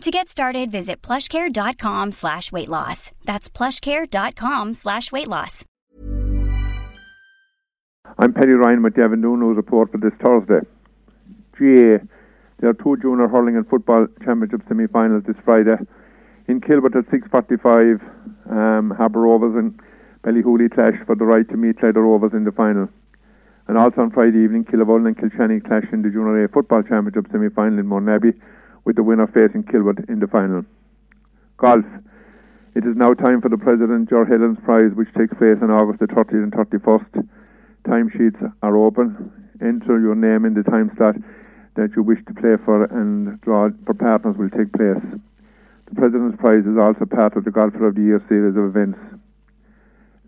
[0.00, 3.12] To get started, visit plushcare.com slash weight loss.
[3.26, 5.66] That's plushcare.com slash weight loss.
[8.18, 10.66] I'm Paddy Ryan with Devin News report for this Thursday.
[11.58, 11.98] GA,
[12.60, 15.76] there are two junior hurling and football championship semi-finals this Friday.
[16.48, 18.00] In Kilworth at 6.45,
[18.50, 19.78] um, Harbour Rovers and
[20.24, 22.88] Ballyhooly clash for the right to meet Clyde Rovers in the final.
[23.68, 27.26] And also on Friday evening, Killavullen and Kilshannig clash in the Junior A Football Championship
[27.30, 28.32] semi-final in Mourneabbey
[28.84, 30.64] with the winner facing Kilworth in the final.
[31.58, 31.84] Golf.
[32.74, 36.00] It is now time for the President George Helens Prize, which takes place on August
[36.00, 37.28] the 30th and 31st.
[37.84, 39.32] Timesheets are open.
[39.60, 41.16] Enter your name in the time slot
[41.76, 45.02] that you wish to play for, and draw for partners will take place.
[45.88, 48.98] The President's Prize is also part of the Golfer of the Year series of events.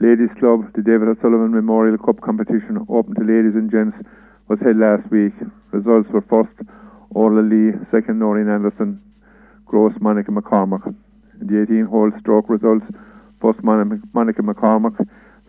[0.00, 3.96] Ladies Club, the David O'Sullivan Memorial Cup competition, open to ladies and gents,
[4.48, 5.36] was held last week.
[5.72, 6.56] Results were first
[7.10, 9.02] Orla Lee, second Noreen Anderson,
[9.66, 10.86] Gross Monica McCormack.
[11.40, 12.86] In the 18 hole stroke results,
[13.40, 14.96] first Monica McCormack,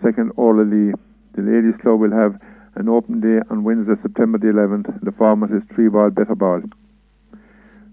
[0.04, 0.94] second Orla Lee.
[1.36, 2.40] The Ladies Club will have
[2.76, 5.04] an open day on Wednesday, September the 11th.
[5.04, 6.62] The format is three ball, better ball.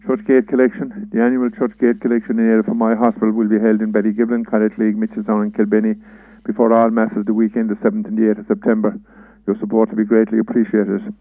[0.07, 1.11] Churchgate Collection.
[1.13, 4.45] The annual Churchgate Collection in aid of my hospital will be held in Betty Ballygiblin,
[4.47, 6.01] Collegelegh, Mitchelstown and Kilbehenny
[6.47, 8.99] before all masses the weekend, the 7th and the 8th of September.
[9.47, 11.13] Your support will be greatly appreciated.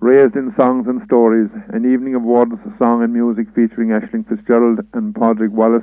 [0.00, 4.78] Raised in Songs and Stories, an evening of words, song and music featuring Ashling Fitzgerald
[4.94, 5.82] and Padraig Wallace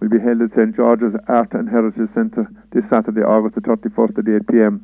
[0.00, 4.16] will be held at St George's Art and Heritage Centre this Saturday, August the 31st
[4.16, 4.80] at 8pm.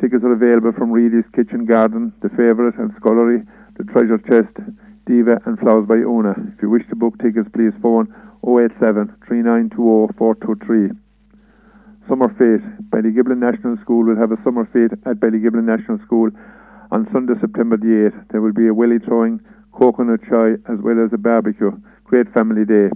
[0.00, 3.46] Tickets are available from Reedy's Kitchen Garden, The Favourite and Scullery,
[3.78, 4.58] The Treasure Chest,
[5.06, 6.34] Diva and Flowers by Una.
[6.50, 8.10] If you wish to book tickets, please phone
[8.42, 10.98] 087 3920 423.
[12.10, 12.66] Summer Fete.
[12.90, 16.30] Ballygiblin National School will have a summer fete at Ballygiblin National School
[16.90, 19.40] on Sunday, September the 8th, there will be a willy throwing,
[19.72, 21.70] coconut chai, as well as a barbecue.
[22.04, 22.88] Great family day.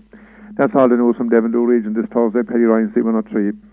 [0.56, 2.42] That's all the news from Devon region this Thursday.
[2.42, 3.71] Paddy Ryan, C103.